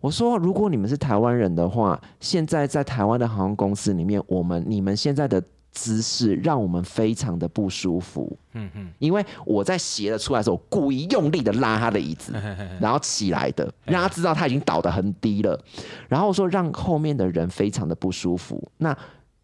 [0.00, 8.36] 我说，如果你们是台湾人的话，现在在台湾的航空公司里面，我们你们现在的姿势让我们非常的不舒服。
[8.52, 12.32] 嗯嗯，因为我在斜了出来的时候，我故意用力的拉他的椅子，
[12.80, 15.60] 然后起来的， 让他知道他已经倒得很低了。
[16.08, 18.62] 然后说让后面的人非常的不舒服。
[18.78, 18.96] 那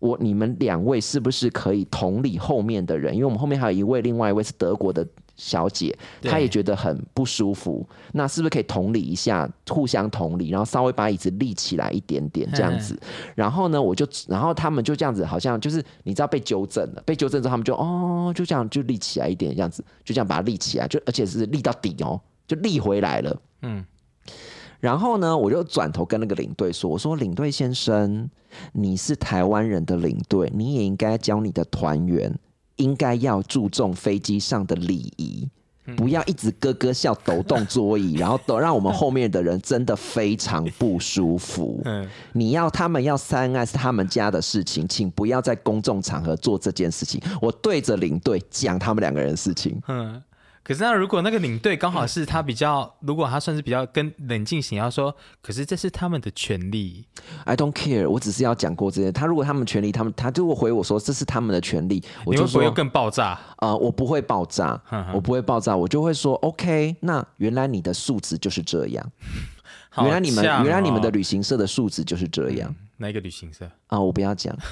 [0.04, 3.14] 我你们两位是不是可以同理后面的人？
[3.14, 7.88] 因为我们后面还有一位，另外一位是德国的小姐，她也觉得很不舒服。
[8.12, 12.94] 那是不是可以同理一下，互相同理，然后稍微把椅子立起来一点点这样子？
[13.34, 23.34] 然后呢，我就然后他们就这样子，好像就是你知道被纠正了，被纠正之后他们就哦，就这样就立起来一点，这样子就这样把它立起来，就而且是立到底哦，就立回来了。
[23.62, 23.82] 嗯，
[24.84, 28.28] 然后呢，我就转头跟那个领队说：“我说领队先生，
[28.72, 32.38] 你是台湾人的领队，你也应该教你的团员
[32.76, 35.48] 应该要注重飞机上的礼仪。”
[35.96, 41.80] 不要一直咯咯笑、抖动桌 椅，然后抖让我们后面的人真的非常不舒服。
[41.84, 47.20] 嗯你要他们要三爱是他们家的事情，请不要在公众场合做这件事情。
[47.40, 49.78] 我对着领队讲他们两个人的事情。
[49.88, 50.22] 嗯，
[50.64, 57.05] 可是那如果那个领队刚好是他比较，如果他算是比较跟冷静型，要说，可是这是他们的权利
[57.44, 59.12] ，I don't care，我只是要讲过这些。
[59.12, 63.38] 他如果他们权利，他们他就会回我说这是他们的权利，我就说更爆炸？
[63.59, 64.81] 呃，我不会爆炸，
[65.12, 66.96] 我不会爆炸，我就会说 OK。
[67.00, 69.53] 那原来你的素质就是这样，好
[69.98, 73.68] 原来你们呛原来你们的哦旅行社的素质就是这样哪一个旅行社？
[73.88, 73.98] 啊！
[74.00, 74.57] 我不要讲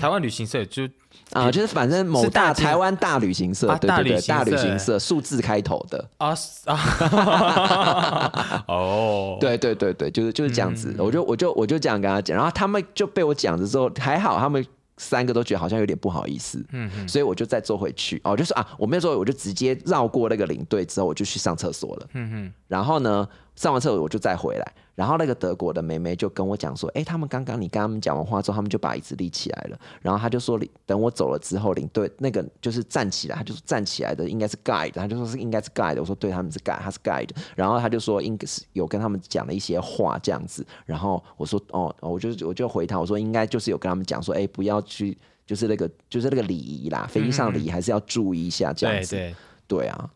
[0.00, 0.88] 台湾旅行社就
[1.32, 10.94] 啊，就是反正某大台湾大旅行社，啊对对对，大旅行社数字开头的，啊是啊， 哦，对对对对，就是就是这样嗯子。
[10.98, 14.64] 我就我就我就这样跟他讲，然后他们就被我讲的时候还好，他们。
[15.02, 18.20] 三个都觉得好像有点不好意思，嗯嗯，所以我就再坐回去。
[18.22, 22.06] 哦，我就说啊，我没有坐，我就直接绕过那个领队之后，我就去上厕所了。
[22.12, 45.16] 嗯嗯，然后呢，上完厕所我就再回来，然后那个德国的妹妹就跟我讲说，哎，他们刚刚你跟他们讲完话之后，他们就把椅子立起来了，然后他就说，等我走了之后，领队那个就是站起来，他就说站起来的应该是 guide，他就说是应该是 guide，我说对，他们是 guide，他是 guide，然后他就说应该是有跟他们讲了一些话这样子，然后我说哦，我就我就回他，我说应该就是有跟他们讲说，哎，不要去。
[45.44, 49.16] 就是那个，就是那个礼仪啦，飞机上礼仪还是要注意一下，这样子。
[49.16, 49.34] 对
[49.66, 50.10] 对，对啊，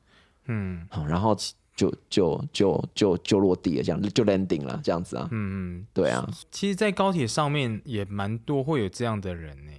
[0.47, 1.37] 嗯好，然后
[1.77, 5.29] 就就就就就落地了，这样就 landing 了，这样子啊。
[5.31, 9.73] 嗯嗯，对啊，其实，在高铁上面也蛮多会有这样的人呢。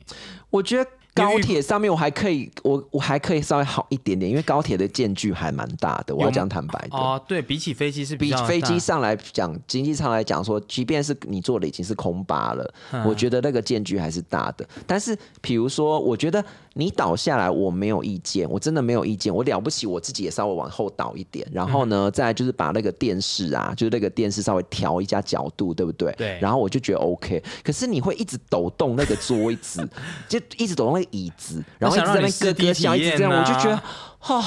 [0.52, 6.98] 我觉得高铁上面我还可以，我我还可以稍微好一点点，因为高铁的间距还蛮大的，我要有讲坦白的。
[6.98, 14.68] 哦，对比起飞机是较比飞机上来讲，经济上来讲说，即便是你坐的已经是空巴了，嗯我觉得那个间距还是大的。
[14.86, 19.34] 但是，比如说，我觉得你倒下来，我没有意见，我真的没有意见。
[19.34, 26.14] 我了不起，我自己也稍微往后倒一点，然后嗯呢，再来就是把那个电视啊，就是那个电视稍微调一下角度，对不对？
[26.18, 27.42] 对然后我就觉得 OK。
[27.64, 29.88] 可是你会一直抖动那个桌子，
[30.28, 33.82] 就一直抖动那个椅子，然后一直在那边咯咯笑，一直这样，我就觉得，
[34.28, 34.44] 哦。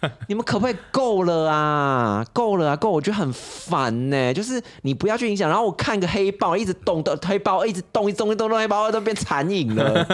[0.28, 2.24] 你们可不可以够了啊？
[2.32, 2.76] 够了啊！
[2.76, 5.50] 够，我觉得很烦呢、就是你不要去影响。
[5.50, 10.06] 然后我看个黑豹一直动的黑豹一直动，一直动，一动动，黑豹二都变残影了，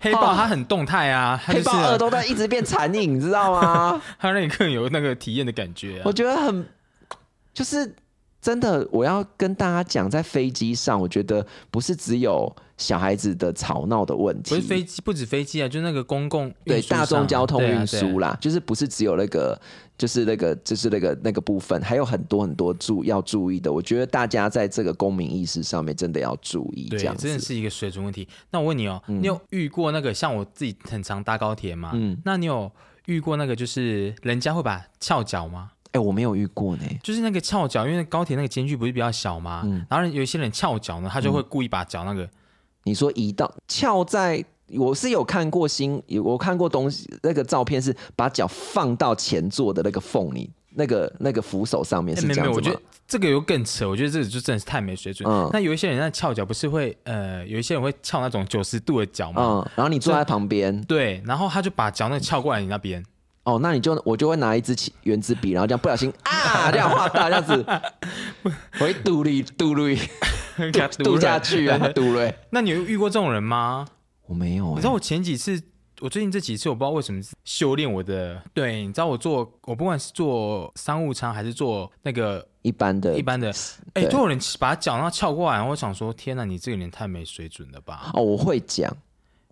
[0.00, 4.02] 黑豹它很动态啊，黑豹二都在一直变残影，你知道吗？
[4.18, 6.12] 它让你更有那个体验的感觉啊我。
[6.12, 6.66] 觉得很，
[7.54, 7.94] 就是
[8.40, 19.60] 真的，我要跟大家讲，在飞机上，我觉得不是只有小孩子的吵闹的问题，不是飞机，不止飞机啊，就是那个公共对大众交通运输啦，就是不是只有那个，
[19.96, 23.72] 就是那个，就是那个那个部分，还有很多很多注要注意的。
[23.72, 27.26] 我觉得大家在这个公民意识上面真的要注意，这，样子。
[27.26, 28.26] 真的是一个水准问题。
[28.50, 31.92] 那我问你哦，你有遇过那个像我自己很常搭高铁吗？
[31.94, 32.70] 嗯那你有
[33.06, 35.70] 遇过那个就是人家会把翘脚吗？
[35.92, 36.84] 哎、我没有遇过呢。
[37.02, 39.62] 就是那个翘脚，因为高铁那个间距不是比较小吗？
[39.66, 42.26] 嗯然后有一些人翘脚呢，他就会故意把脚那个，
[42.84, 44.44] 你说移到翘在，
[44.78, 52.80] 我是有看过新，有我看过东西，那个照片是把脚放到前座的那个缝里，那个那个扶手上面是哎没有我觉得？
[53.06, 55.28] 这个有更扯，我觉得这个就真的是太没水准。
[55.30, 59.42] 嗯那有一些人在翘脚不是会呃，有一些人会翘那种九十度的脚吗？
[59.42, 63.04] 嗯，然后你坐在旁边，对，然后他就把脚那个翘过来你那边，
[63.44, 67.66] 哦，那你就我就会拿一支起圆珠笔，然后这样不小心啊，这样画大这样子，
[68.42, 69.98] 我 会嘟噜嘟噜
[70.56, 72.34] 给他嘟下去啊，杜瑞。
[72.50, 73.86] 那你有遇过这种人吗？
[74.26, 75.62] 我没有、欸，你知道我前几次，
[76.00, 78.42] 我最近这几次，我不知道为什么修炼我的。
[78.54, 83.50] 对，你知道我做，我不管是做商务舱还是做那个一般的一般的，
[83.94, 88.10] 哎、对都有人把脚然后翘过来，然后我想说，天哪，你这个人太没水准了吧？
[88.14, 88.96] 哦，我会讲，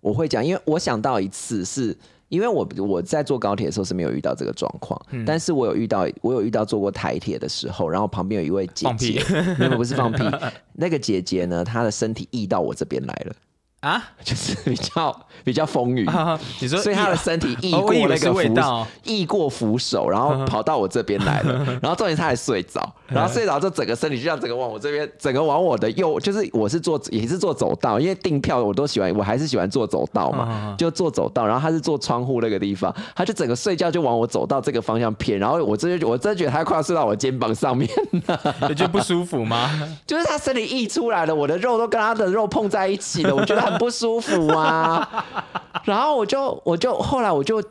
[0.01, 1.97] 我会讲，因为我想到一次是。
[2.31, 5.25] 因为我我在坐高铁的时候是没有遇到这个状况，嗯。
[5.25, 9.21] 但是我有遇到我有遇到坐过台铁的时候，然后旁边有一位姐姐，
[9.59, 10.23] 没有不是放屁，
[10.71, 13.35] 那个姐姐呢，她的身体溢到我这边来了，
[13.81, 14.03] 啊？
[14.23, 16.39] 就是比较比较风雨，啊！
[16.59, 18.87] 你说，所以他的身体溢哦我以过那个扶味道。
[19.03, 39.69] 溢过扶手，然后跑到我这边来了， 然后重点他还睡着，然后睡着之后整个身体就像整个往我这边，整个往我的右，就是我是坐也是坐走道，因为订票我都喜欢，我还是喜欢坐走道嘛嗯，就坐走道，然后他是坐窗户那个地方，他就整个睡觉就往我走到这个方向偏，然后我真的我真的觉得他快要睡到我肩膀上面，你觉得不舒服吗？
[40.05, 45.25] 就是他身体溢出来了，我的肉都跟他的肉碰在一起了，我觉得很不舒服啊，
[45.85, 47.63] 然后我就我就后来我就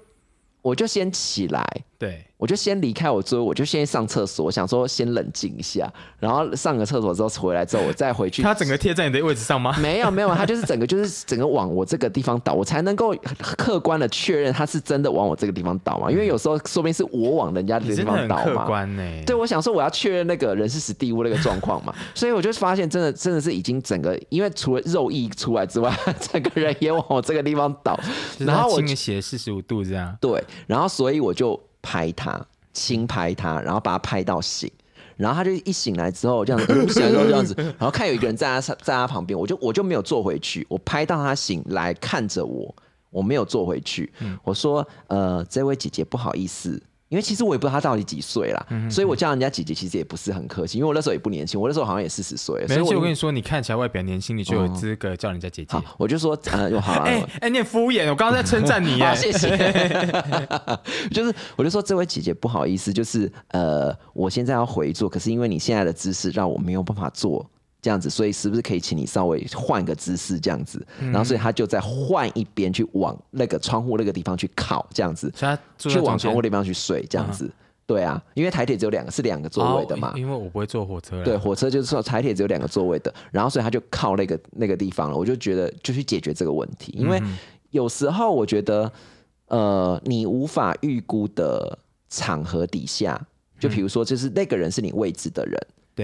[0.62, 1.64] 我就先起来。
[1.98, 8.40] 对，我就先离开我座位，我就先上厕所，我想说先冷静一下，然后上个厕所之后回来之后，我再回去。
[8.42, 9.76] 他整个贴在你的位置上吗？
[9.78, 16.10] 没有没有，他就是整个就是整个往我这个地方倒，我才能够客观的确认他是真的往我这个地方倒嘛。
[16.10, 18.44] 因为有时候说不定是我往人家的地方倒嘛。
[18.44, 19.02] 客观呢？
[19.26, 25.94] 对，我想说我要确认那个人是史蒂夫那个状况嘛， 所以我就发现真的真的是已经整个，因为除了肉溢出来之外，
[26.32, 28.00] 整个人也往我这个地方倒，
[28.38, 30.16] 然后我斜四十五度这样。
[30.20, 32.40] 对，然后所以我就拍他。
[32.72, 34.70] 轻拍他，然后把他拍到醒，
[35.16, 42.72] 然后他就一醒来之后这样子，醒来之后这样子， 然后看有一个人在他在他旁边，我就我就没有坐回去，我拍到他醒来看着我，
[43.10, 44.10] 我没有坐回去，
[44.44, 46.80] 我说呃，这位姐姐不好意思。
[47.10, 52.64] 因为其实我也不知道他到底几岁啦，所以我叫人家姐姐其实也不是很客气，因为我那时候也不年轻，我那时候好像也四十岁。
[52.68, 55.76] 没关我跟你说，你看起来外表年轻，你就有资格叫人家姐姐。
[55.98, 57.02] 我就说，呃，又好。
[57.02, 59.00] 哎哎，你敷衍，我刚刚在称赞你。
[59.16, 59.48] 谢谢。
[61.10, 67.44] 就是，我就说这位姐姐不好意思，就是呃，我现在要回坐，可是因为你现在的姿势让我没有办法坐。
[67.82, 70.84] 这样子，所以是不是可以请你稍微换个姿势这样子？
[71.00, 75.32] 然后，所以他就在换一边去往那个窗户那个地方去靠，这样子，
[75.78, 77.50] 去往窗户地方去睡，这样子。
[77.86, 80.12] 对啊，因为台铁只有两个，是两个座位的嘛。
[80.16, 81.24] 因为我不会坐火车。
[81.24, 85.16] 对，火车就是说台铁只有两个座位的，然后所以他就靠那个那个地方了。
[85.16, 87.20] 我就觉得就去解决这个问题，因为
[87.70, 88.92] 有时候我觉得，
[89.48, 91.76] 呃，你无法预估的
[92.08, 93.20] 场合底下，
[93.58, 95.58] 就比如说，就是那个人是你位置的人。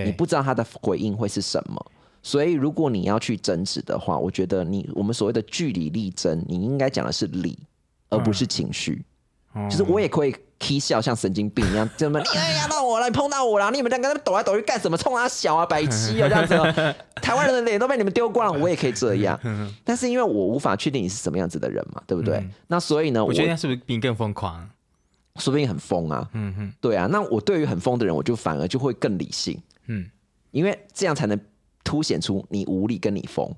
[0.05, 1.85] 你不知道他的回应会是什么，
[2.23, 7.59] 所以如果你要去争执的话，我觉得你我们所谓的据理力争，你应该讲的是理，
[8.11, 9.03] 而不是情绪。
[9.71, 12.27] 就是我也可以 k 笑，像神经病一样，怎么 你
[12.59, 14.99] 压到我了，你碰到我了，你们两个抖来抖去干什么？
[14.99, 16.55] 冲他小啊，白痴啊这样子，
[17.23, 19.41] 台湾人的脸都被你们丢光了，我也可以这样。
[19.83, 22.47] 但是因为我无法确定你是什么样子的人嘛，对不对？
[22.67, 24.69] 那所以呢，我觉得是不是比你更疯狂？
[25.37, 26.29] 说不定很疯啊。
[26.35, 27.07] 嗯哼，对啊。
[27.07, 29.59] 那我对于很疯的人，我就反而就会更理性。
[29.87, 30.09] 嗯，
[30.51, 31.39] 因为这样才能
[31.85, 33.51] 凸显出你无力跟你疯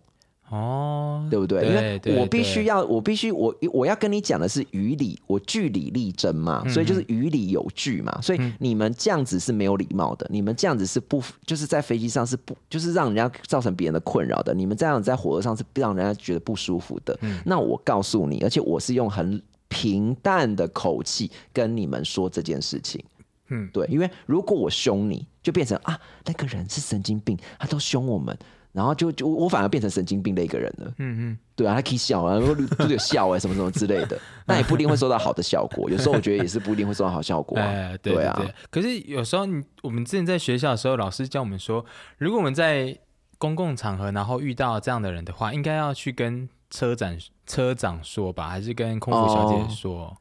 [0.50, 1.66] 哦，对不对？
[1.66, 8.18] 因为我必须要，我必须我我要跟你讲的是于理，我据理力争嘛，所以就是于理有据嘛。
[8.22, 17.18] 所以你们这样子是没有礼貌的，你们这样子是不就是在飞机上是不就是让人家造成别人的困扰的，你们这样在火车上是让人家觉得不舒服的。
[17.44, 23.04] 那我告诉你，而且我是用很平淡的口气跟你们说这件事情。
[23.48, 28.36] 嗯，对，因为如果我凶你，就变成啊，那个人是神经病，他都凶我们，
[28.72, 30.92] 然后就就我反而变成神经病的一个人了。
[30.98, 35.88] 嗯嗯，对啊，他可以笑啊，就有笑啊，什么什么之类的， 那也不一定会收到好的效果。
[35.90, 37.58] 有时候我觉得也是不一定会收到好效果。
[37.58, 38.38] 哎，对啊。
[38.70, 41.84] 可是有时候你我们之前在学校的时候，老师教我们说，
[42.18, 42.96] 如果我们在
[43.38, 50.14] 公共场合，然后遇到这样的人的话，应该要去跟车长车长说吧，还是跟空服小姐说？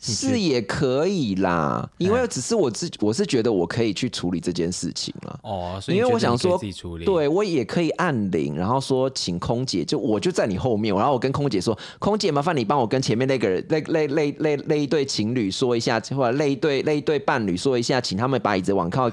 [0.00, 5.40] 是也可以啦，因为只是我自我是觉得我可以去处理这件事情了。
[5.42, 6.60] 哦，所以因为我想说，
[7.04, 19.10] 对我也可以按铃，然后说请空姐，就我就在你后面，然后我跟空姐说，空姐麻烦你帮我跟前面那个人那那那那那一对情侣说一下，或者那一对那一对伴侣说一下，请他们把椅子往靠，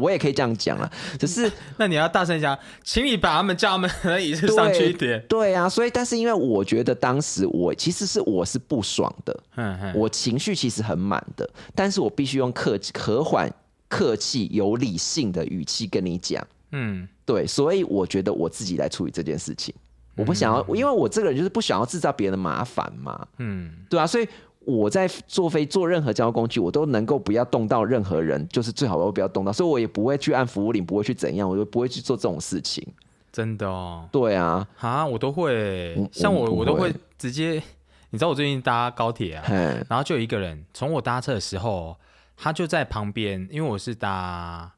[0.00, 0.88] 我也可以这样讲了。
[1.18, 5.20] 只是那你要大声讲，请你把他们叫他们的椅子上去一点。
[5.28, 10.03] 对啊，所以但是因为我觉得当时我其实是我是不爽的，嗯嗯。
[10.03, 13.52] 我情绪其实很满的，但是我必须用客和缓、
[13.88, 19.74] 客气、有理性的语气跟你讲，嗯，对，所以我觉得我自己来处理这件事情，
[20.16, 24.26] 我不想要，因为我这个人就是不想要制造别人的麻烦嘛，嗯，对啊，所以
[24.60, 32.84] 我在坐飞坐任何交通工具，我都能够不要动到任何人，就是最好我不要动到，所以我也不会去按服务铃，不会去怎样，我就不会去做这种事情，
[33.30, 37.62] 真的哦，对啊，啊，我都会，像我我都会直接。
[38.14, 39.42] 你知道我最近搭高铁啊，
[39.88, 41.96] 然后就有一个人从我搭车的时候，
[42.36, 44.72] 他就在旁边，因为我是搭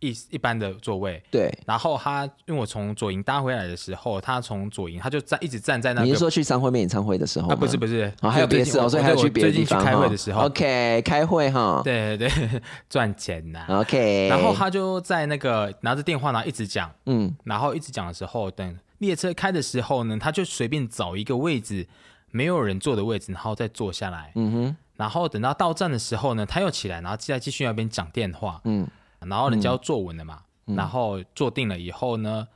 [0.00, 1.52] 一一般的座位，对。
[1.66, 6.02] 然后他因为我从左营搭回来的时候，他从左营他就站一直站在那。
[6.02, 7.54] 你是说去三会面演唱会的时候啊？
[7.54, 10.46] 不是不是，还有别的事哦，所以还有去别的地方开会的时候。
[10.46, 11.82] OK，开会哈。
[11.84, 13.66] 对对对，赚钱呐。
[13.80, 14.28] OK。
[14.28, 21.86] 然后他就在那个拿着电话，然后一直讲，嗯，然后一直讲的时候，等列车开的时候呢，他就随便找一个位置。
[22.30, 24.32] 没有人坐的位置，然后再坐下来。
[24.34, 24.76] 嗯哼。
[24.96, 28.60] 然后等到到站的时候呢，他又起来，然后再继续那边讲电话。
[28.64, 28.86] 嗯。
[29.20, 32.46] 然后人家要坐稳了嘛，然后坐定了以后呢，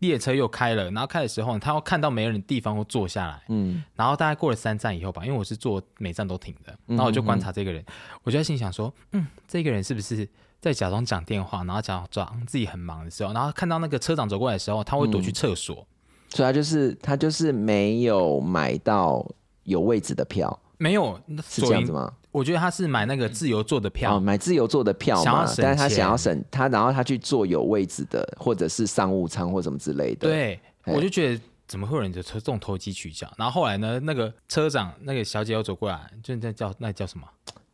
[0.00, 0.90] 列车又开了。
[0.90, 3.42] 然后开的时候，他要看到没人的地方会坐下来。
[3.48, 3.82] 嗯。
[3.94, 7.84] 然后大概过了三站以后吧，因为我是坐每站都停的，然后我就观察这个人，
[8.22, 10.28] 我就在心想说，嗯，这个人是不是
[10.60, 15.86] 在假装讲电话，然后假装自己很忙的时候，然后看到那个车长走过来的时候，他会躲去厕所。
[16.30, 19.24] 所以他就是他就是没有买到
[19.64, 22.12] 有位置的票，没有是这样子吗？
[22.30, 33.32] 我觉得他是买那个自由座的票，哦，买自由座的票嘛，但是他想要省他，然后他去坐有位置的，或者是商务舱或什么之类的。，对，我就觉得怎么会有人就这种投机取巧？
[33.36, 37.24] 然后后来呢，那个车长那个小姐又走过来，就那叫那叫什么？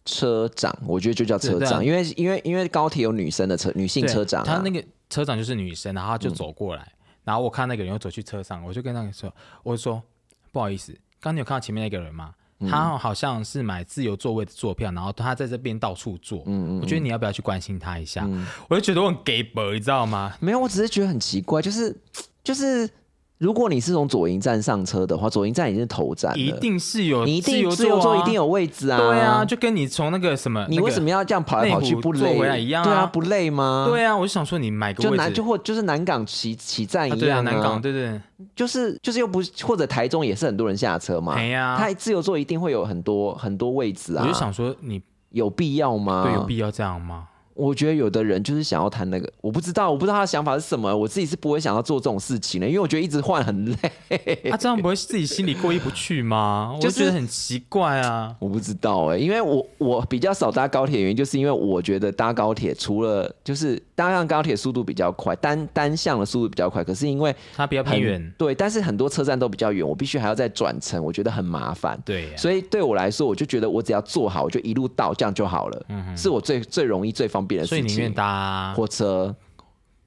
[0.05, 6.93] 车长，我觉得就叫车长，因为因为因为高铁有女生的车，女性车长、啊，他那个车长就是女生，然后他就走过来，
[7.31, 10.03] 然后我看那个人又走去车上，我就跟那个说，我就说
[10.51, 12.35] 不好意思，刚刚你有看到前面那个人吗？
[12.59, 16.43] 嗯他好像是买自由座位的坐票，然后他在这边到处坐。
[16.47, 18.29] 嗯我觉得你要不要去关心他一下？
[18.69, 20.35] 我就觉得我很 gay 白，你知道吗？
[20.41, 21.97] 没有，我只是觉得很奇怪，就是
[22.43, 22.91] 就是，
[23.41, 32.39] 如果你是从左营站上车的话，左营站已经是头站了，一定是有你一定自自由座啊一定有位置啊，对啊，就跟你从那个什么，你为什么要这样跑来跑去不累？
[32.39, 32.85] 回来一样啊。
[32.85, 33.87] 对啊，不累吗？
[33.89, 35.23] 对啊，我就想说你买个就位置。
[35.23, 37.17] 南就或就是南港起起站啊。
[37.17, 38.21] 对啊，一样南港对对，
[38.55, 41.77] 就是就是又不或者台中也是很多人下车嘛，哎呀。
[41.79, 46.25] 它自由座一定会有很多很多位置啊，我就想说你有必要吗？
[46.25, 47.29] 对有必要这样吗？
[47.61, 54.51] 我觉得有的人就是想要谈那个，我不知道，我不知道他的想法是什么，我自己是不会想要做这种事情的，因为我觉得一直换很累。
[54.51, 56.73] 啊，这样不会自己心里过意不去吗？
[56.75, 58.35] 我 就就是觉得很奇怪啊。
[58.39, 72.01] 我不知道哎、因为我我比较少搭高铁，原因就是因为我觉得搭高铁除了就是搭上高铁速度比较快，单单向的速度比较快，可是因为它比较偏远，对，但是很多车站都比较远，我必须还要再转乘，我觉得很麻烦。
[72.05, 77.79] 对呀，所以对我来说，我就觉得我只要做好，我就一路到，这样就好了，嗯是我最最容易、最方便的事情。
[77.79, 79.35] 所以宁愿搭火车，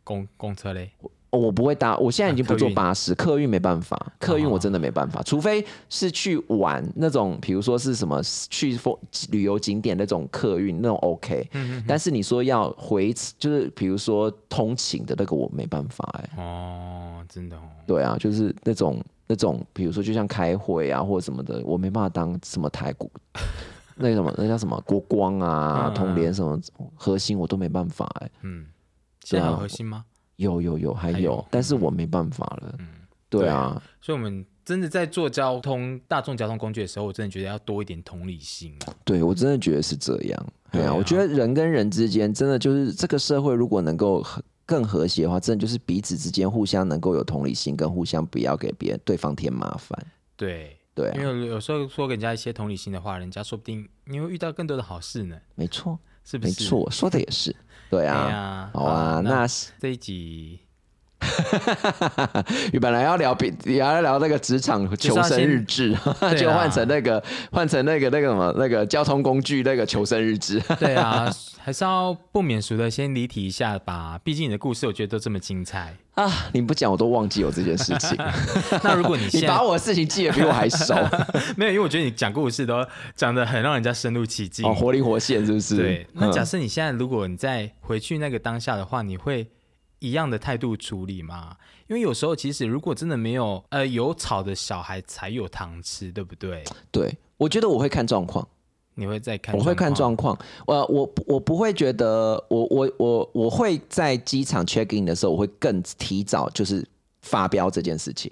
[0.03, 0.91] 公公车嘞。
[1.01, 8.21] 哦我不会搭，我现在已经不坐巴士，客运没办法，客运我真的没办法，除非是去玩那种，比如说是什么
[8.51, 8.95] 去风
[9.31, 11.49] 旅游景点那种客运那种 OK，
[11.87, 17.61] 但是你说要回，就是比如说通勤的那个我没办法哎、哦，真的哦。
[17.87, 23.09] 对啊，就是那种那种，比如说就像开会啊或者什么的，我没办法当什么台股。
[23.95, 26.59] 那个什么，那叫什么国光啊、嗯通联什么
[26.95, 28.65] 核心，我都没办法哎、嗯，
[29.23, 30.05] 现在有核心吗？
[30.37, 32.75] 有有有，还有，还有但是我没办法了。
[32.79, 32.87] 嗯
[33.29, 38.93] 对啊，所以，我们真的在做交通大众交通工具的时候，我真的觉得要多一点同理心啊。
[39.03, 40.47] 对我真的觉得是这样。
[40.71, 49.97] 对啊，我觉得人跟人之间真的就是这个社会，如果能够和更和谐的话，真的就是彼此之间互相能够有同理心，跟互相不要给别人对方添麻烦。
[50.35, 56.63] 对，对啊，因为有时候说给人家一些同理心的话，人家说不定你会遇到更多的好事呢，没错，是不是？
[56.63, 57.51] 没错，说的也是。
[57.89, 58.71] 对对啊，呀。
[58.73, 59.47] 好啊，那那
[59.79, 60.59] 这一集你
[62.81, 65.95] 本来要聊比也要聊那个职场求生日志，
[66.37, 70.59] 就换成那个换成那个那个什么那个交通工具那个求生日志。
[70.79, 74.19] 对啊，还是要不免俗的先离题一下吧。
[74.23, 75.95] 毕竟你的故事我觉得都这么精彩。
[76.15, 76.31] 啊！
[76.53, 78.15] 你不讲我都忘记有这件事情，
[78.83, 80.93] 那如果你你把我的事情记得比我还熟，
[81.57, 84.63] 没有，因为我觉得你讲故事都讲的很让人家深入其境。
[84.63, 85.75] 哦，活灵活现是不是？
[85.75, 89.47] 对，那假嗯设你现在如果你再回去那个当下的话，你会
[90.03, 91.55] 一样的态度处理嘛？
[91.87, 96.61] 因为有时候其实如果真的没有呃有草的小孩才有糖吃，对不对？
[96.91, 98.45] 对，我觉得我会看状况，
[98.95, 100.37] 你会再看，我会看状况。
[100.67, 106.85] 我我我不会觉得，我我我我会在机场 check in 的时候，我会更提早就是
[107.21, 108.29] 发飙这件事情。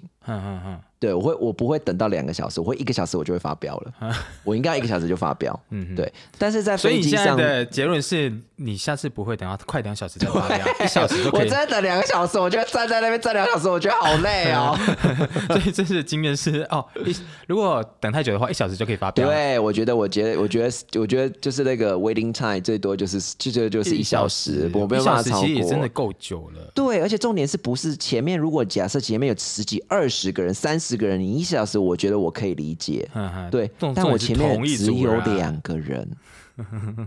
[1.02, 3.92] 对，我会我不会等到两个小时，我会一个小时我就会发飙了。
[4.44, 5.58] 我应该一个小时就发飙。
[5.70, 5.96] 嗯。
[5.96, 11.58] 对，但是在所以你现在飞机上，的结论是你下次不会等到快两小时再发飙，一小时就我可以 真。
[11.58, 14.78] 的等两个小时，我觉得站在那边站两小时，我觉得好累哦。
[15.50, 17.16] 所以这次的经验是哦，一
[17.48, 19.26] 如果等太久的话，一小时就可以发飙。
[19.26, 25.46] 对，我觉得，我觉得，我觉得，我觉得就是那个 waiting time 最多就是就就就是一小时，我没有一小时办法超过。
[25.46, 26.70] 其实也真的够久了。
[26.74, 33.08] 对，而且重点是不是前面如果假设前面有十几、二十个人、三十个人，你一小时，我觉得我可以理解。
[33.50, 36.08] 对，但我前面只有两个人，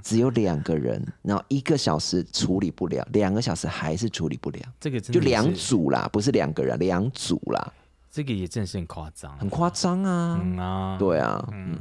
[0.04, 7.74] 只有两个人，然后一个小时处理不了，两个小时还是处理不了，这个就两是组啦，不是两个人，两组啦，
[8.12, 9.38] 这个也真的是很夸张。
[9.38, 10.40] 很夸张啊。
[10.44, 11.78] 嗯啊，对啊，嗯，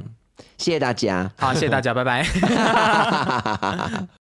[0.57, 1.31] 谢谢大家。
[1.37, 2.25] 好，谢谢大家， 拜拜。